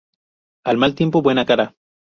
[0.65, 1.75] Al mal tiempo, buena cara